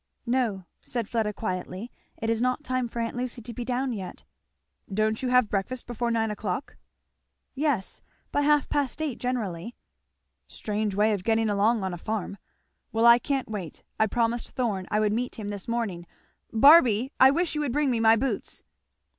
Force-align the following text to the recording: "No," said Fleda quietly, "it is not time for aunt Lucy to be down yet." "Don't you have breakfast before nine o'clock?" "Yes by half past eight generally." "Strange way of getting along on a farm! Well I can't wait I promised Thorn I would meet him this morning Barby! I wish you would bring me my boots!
"No," 0.25 0.65
said 0.81 1.07
Fleda 1.07 1.31
quietly, 1.31 1.91
"it 2.17 2.27
is 2.31 2.41
not 2.41 2.63
time 2.63 2.87
for 2.87 2.99
aunt 2.99 3.15
Lucy 3.15 3.39
to 3.43 3.53
be 3.53 3.63
down 3.63 3.93
yet." 3.93 4.23
"Don't 4.91 5.21
you 5.21 5.29
have 5.29 5.47
breakfast 5.47 5.85
before 5.85 6.09
nine 6.09 6.31
o'clock?" 6.31 6.75
"Yes 7.53 8.01
by 8.31 8.41
half 8.41 8.67
past 8.67 8.99
eight 8.99 9.19
generally." 9.19 9.75
"Strange 10.47 10.95
way 10.95 11.13
of 11.13 11.23
getting 11.23 11.51
along 11.51 11.83
on 11.83 11.93
a 11.93 11.99
farm! 11.99 12.39
Well 12.91 13.05
I 13.05 13.19
can't 13.19 13.47
wait 13.51 13.83
I 13.99 14.07
promised 14.07 14.49
Thorn 14.49 14.87
I 14.89 14.99
would 14.99 15.13
meet 15.13 15.35
him 15.35 15.49
this 15.49 15.67
morning 15.67 16.07
Barby! 16.51 17.11
I 17.19 17.29
wish 17.29 17.53
you 17.53 17.61
would 17.61 17.71
bring 17.71 17.91
me 17.91 17.99
my 17.99 18.15
boots! 18.15 18.63